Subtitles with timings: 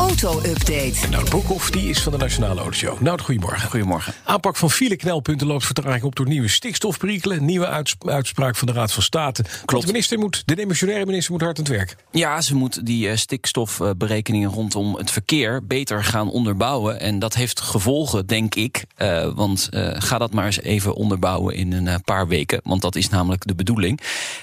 [0.00, 1.08] Auto-update.
[1.10, 3.00] Nou, Broekhoff die is van de Nationale Autoshow.
[3.00, 3.70] Nou, goedemorgen.
[3.70, 4.14] Goedemorgen.
[4.24, 7.44] Aanpak van fileknelpunten loopt vertraging op door nieuwe stikstofperikelen.
[7.44, 9.44] Nieuwe uits- uitspraak van de Raad van State.
[9.64, 9.86] Klopt.
[9.86, 11.96] De, minister moet, de demissionaire minister moet hard aan het werk.
[12.10, 17.00] Ja, ze moet die eh, stikstofberekeningen rondom het verkeer beter gaan onderbouwen.
[17.00, 18.84] En dat heeft gevolgen, denk ik.
[18.96, 22.60] Eh, want eh, ga dat maar eens even onderbouwen in een paar weken.
[22.64, 24.00] Want dat is namelijk de bedoeling.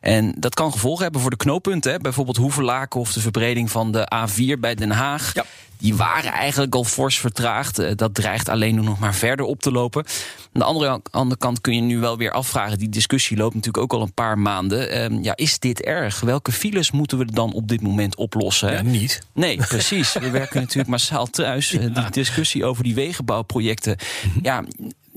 [0.00, 1.92] En dat kan gevolgen hebben voor de knooppunten.
[1.92, 1.98] Hè.
[1.98, 5.32] Bijvoorbeeld Hoevelaken of de verbreding van de A4 bij Den Haag.
[5.42, 5.44] Ja.
[5.78, 7.78] Die waren eigenlijk al fors vertraagd.
[7.78, 10.04] Eh, Dat dreigt alleen nog maar verder op te lopen.
[10.52, 12.78] Aan de andere, andere kant kun je nu wel weer afvragen.
[12.78, 14.90] Die discussie loopt natuurlijk ook al een paar maanden.
[14.90, 16.20] Ehm, ja, is dit erg?
[16.20, 18.72] Welke files moeten we dan op dit moment oplossen?
[18.72, 19.20] Ja, niet.
[19.32, 20.12] Nee, precies.
[20.12, 21.72] We werken natuurlijk massaal thuis.
[21.72, 23.96] Eh, Die discussie over die wegenbouwprojecten.
[24.24, 24.38] Mhm.
[24.42, 24.64] Ja,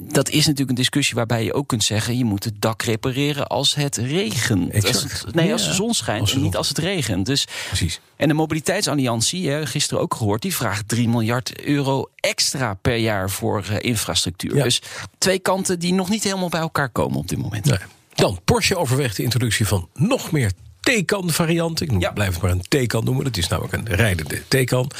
[0.08, 2.18] dat is natuurlijk een discussie waarbij je ook kunt zeggen...
[2.18, 4.72] je moet het dak repareren als het regent.
[4.72, 5.04] Exact.
[5.04, 7.26] Als het- nee, als de zon schijnt Als de en niet als het regent.
[7.26, 8.00] Dus, Precies.
[8.16, 10.42] en de Mobiliteitsalliantie, hè, gisteren ook gehoord...
[10.42, 14.56] die vraagt 3 miljard euro extra per jaar voor eh, infrastructuur.
[14.56, 14.64] Ja.
[14.64, 14.82] Dus
[15.18, 17.66] twee kanten die nog niet helemaal bij elkaar komen op dit moment.
[17.66, 17.78] Nee.
[18.14, 20.52] Dan, Porsche overweegt de introductie van nog meer
[20.84, 21.86] Taycan-varianten.
[21.86, 22.12] Ik noem, Ja.
[22.12, 23.24] blijf het maar een Taycan noemen.
[23.24, 24.92] Dat is namelijk een rijdende Taycan.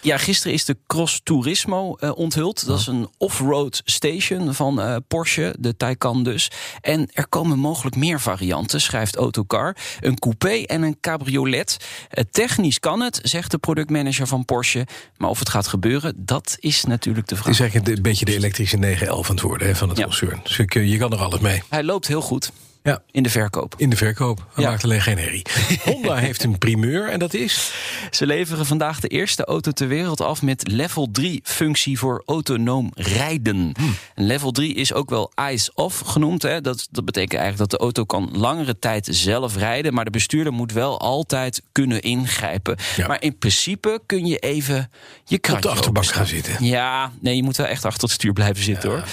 [0.00, 2.66] Ja, gisteren is de Cross Turismo eh, onthuld.
[2.66, 6.50] Dat is een off-road station van eh, Porsche, de Taycan dus.
[6.80, 9.76] En er komen mogelijk meer varianten, schrijft Autocar.
[10.00, 11.76] Een coupé en een cabriolet.
[12.10, 14.86] Eh, technisch kan het, zegt de productmanager van Porsche.
[15.16, 17.54] Maar of het gaat gebeuren, dat is natuurlijk de Het vraag.
[17.54, 20.04] is eigenlijk een beetje de elektrische 911 aan het worden hè, van het Ja.
[20.04, 20.40] concern.
[20.42, 21.62] Dus je kan er alles mee.
[21.68, 22.52] Hij loopt heel goed
[22.82, 23.02] Ja.
[23.10, 23.74] in de verkoop.
[23.76, 24.46] In de verkoop.
[24.54, 24.70] Hij Ja.
[24.70, 25.46] maakt alleen geen herrie.
[25.84, 27.72] Honda heeft een primeur en dat is...
[28.10, 32.90] Ze leveren vandaag de eerste auto ter wereld af met level 3 functie voor autonoom
[32.94, 33.72] rijden.
[34.14, 36.42] En level 3 is ook wel eyes-off genoemd.
[36.42, 36.60] Hè.
[36.60, 40.52] Dat, dat betekent eigenlijk dat de auto kan langere tijd zelf rijden, maar de bestuurder
[40.52, 42.76] moet wel altijd kunnen ingrijpen.
[42.96, 43.06] Ja.
[43.06, 44.90] Maar in principe kun je even
[45.24, 46.64] je krantje Op de achterbak gaan zitten.
[46.64, 49.04] Ja, nee, je moet wel echt achter het stuur blijven zitten hoor.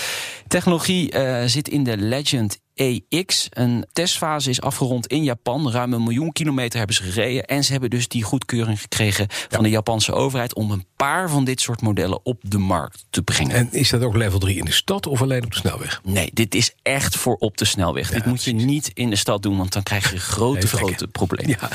[0.50, 3.48] Technologie eh, zit in de Legend EX.
[3.50, 5.72] Een testfase is afgerond in Japan.
[5.72, 7.46] Ruim een miljoen kilometer hebben ze gereden.
[7.46, 10.54] En ze hebben dus die goedkeuring gekregen van de Japanse overheid...
[10.54, 13.56] om een paar van dit soort modellen op de markt te brengen.
[13.56, 16.02] En is dat ook level 3 in de stad of alleen op de snelweg?
[16.04, 18.10] Nee, dit is echt voor op de snelweg.
[18.12, 21.58] dit moet je niet in de stad doen, want dan krijg je grote, grote problemen.
[21.60, 21.70] Ja.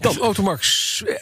[0.00, 0.20] Dan eh,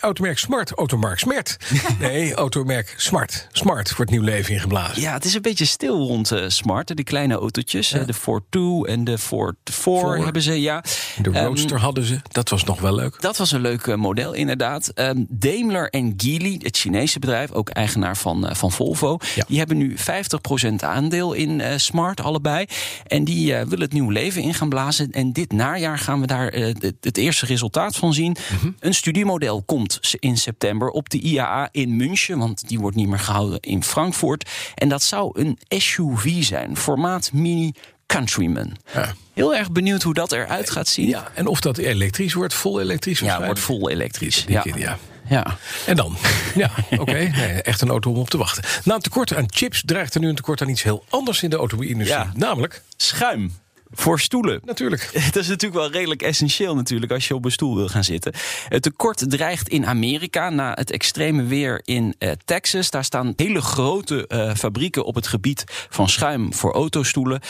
[0.00, 1.56] automerk Smart, automerk Smart.
[1.98, 3.46] Nee, automerk Smart.
[3.52, 5.02] Smart wordt nieuw leven ingeblazen.
[5.02, 6.96] Ja, het is een beetje stil rond eh, Smart.
[6.96, 10.24] De kleine autootjes, de Ford 2 en de Ford 4 Four.
[10.24, 10.80] hebben ze, ja.
[11.22, 13.20] De Ehm, Roadster hadden ze, dat was nog wel leuk.
[13.20, 14.88] Dat was een leuk eh, model, inderdaad.
[14.94, 19.44] Ehm, Daimler en Geely, het Chinese bedrijf, ook eigenaar van, eh, van Volvo, Ja.
[19.48, 22.66] die hebben nu 50% aandeel in Smart, allebei.
[23.06, 25.10] En die willen het nieuw leven in gaan blazen.
[25.10, 28.36] En dit najaar gaan we daar het, het eerste resultaat van zien.
[28.60, 28.70] Mhm.
[28.80, 33.18] Een studiemodel komt in september op de IAA in München, want die wordt niet meer
[33.18, 34.50] gehouden in Frankfurt.
[34.74, 37.72] En dat zou een SUV zijn, formaat Mini
[38.06, 38.76] Countryman.
[38.94, 39.14] Ja.
[39.34, 41.08] Heel erg benieuwd hoe dat eruit gaat zien.
[41.08, 43.60] Ja, en of dat elektrisch wordt, vol elektrisch Ja, waarschijnlijk.
[43.60, 44.44] wordt vol elektrisch.
[44.48, 44.64] Ja.
[44.76, 44.98] ja.
[45.28, 45.56] ja.
[45.86, 46.16] En dan?
[46.54, 47.12] Ja, oké.
[47.36, 48.64] Nee, echt een auto om op te wachten.
[48.84, 51.50] Na een tekort aan chips dreigt er nu een tekort aan iets heel anders in
[51.50, 52.24] de auto-industrie.
[52.24, 52.32] Ja.
[52.34, 53.52] Namelijk, Schuim
[53.90, 54.60] voor stoelen.
[54.64, 58.04] natuurlijk, Dat is natuurlijk wel redelijk essentieel natuurlijk als je op een stoel wil gaan
[58.04, 58.32] zitten.
[58.68, 62.90] Het tekort dreigt in Amerika na het extreme weer in eh, Texas.
[62.90, 67.40] Daar staan hele grote eh, fabrieken op het gebied van schuim voor autostoelen.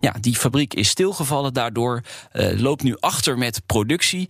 [0.00, 4.28] Ja, die fabriek is stilgevallen daardoor, eh, loopt nu achter met productie.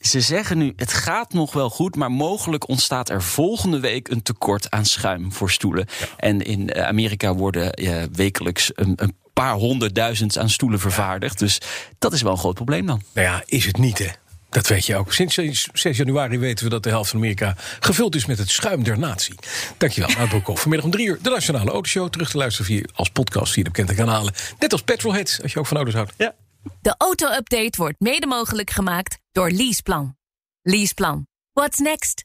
[0.00, 4.22] Ze zeggen nu, het gaat nog wel goed, maar mogelijk ontstaat er volgende week een
[4.22, 5.86] tekort aan schuim voor stoelen.
[6.16, 7.72] En in Amerika worden
[8.12, 11.38] wekelijks een, een paar honderdduizend aan stoelen vervaardigd.
[11.38, 11.60] Dus
[11.98, 13.02] dat is wel een groot probleem dan.
[13.14, 14.08] nou ja, is het niet hè.
[14.50, 15.12] Dat weet je ook.
[15.12, 18.82] Sinds 6 januari weten we dat de helft van Amerika gevuld is met het schuim
[18.82, 19.34] der natie.
[19.78, 20.60] Dankjewel, Nout Broekhoff.
[20.60, 22.08] Vanmiddag om drie uur de Nationale Autoshow.
[22.08, 24.32] Terug te luisteren via, als podcast via de bekende kanalen.
[24.58, 26.12] Net als Petrolheads, als je ook van auto's houdt.
[26.16, 26.34] Ja.
[26.80, 30.16] De auto-update wordt mede mogelijk gemaakt door Leaseplan.
[30.62, 31.26] Leaseplan.
[31.52, 32.24] What's next?